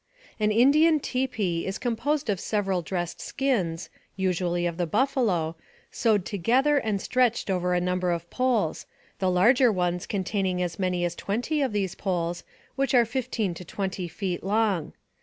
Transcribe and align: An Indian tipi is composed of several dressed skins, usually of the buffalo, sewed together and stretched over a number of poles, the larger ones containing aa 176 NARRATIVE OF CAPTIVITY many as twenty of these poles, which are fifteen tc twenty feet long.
An 0.39 0.51
Indian 0.51 0.99
tipi 0.99 1.65
is 1.65 1.77
composed 1.77 2.27
of 2.27 2.39
several 2.39 2.81
dressed 2.81 3.21
skins, 3.21 3.91
usually 4.15 4.65
of 4.65 4.77
the 4.77 4.87
buffalo, 4.87 5.55
sewed 5.91 6.25
together 6.25 6.79
and 6.79 6.99
stretched 6.99 7.51
over 7.51 7.75
a 7.75 7.79
number 7.79 8.09
of 8.09 8.27
poles, 8.31 8.87
the 9.19 9.29
larger 9.29 9.71
ones 9.71 10.07
containing 10.07 10.55
aa 10.57 10.63
176 10.63 10.73
NARRATIVE 10.73 10.73
OF 10.73 10.73
CAPTIVITY 10.73 10.89
many 10.89 11.05
as 11.05 11.13
twenty 11.13 11.61
of 11.61 11.71
these 11.71 11.93
poles, 11.93 12.43
which 12.75 12.95
are 12.95 13.05
fifteen 13.05 13.53
tc 13.53 13.67
twenty 13.67 14.07
feet 14.07 14.43
long. 14.43 14.93